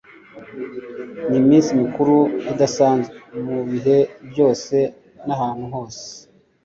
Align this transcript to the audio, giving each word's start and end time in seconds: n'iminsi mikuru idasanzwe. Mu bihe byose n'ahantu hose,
n'iminsi 1.29 1.69
mikuru 1.81 2.15
idasanzwe. 2.51 3.15
Mu 3.45 3.59
bihe 3.71 3.97
byose 4.29 4.75
n'ahantu 5.27 5.65
hose, 5.73 6.07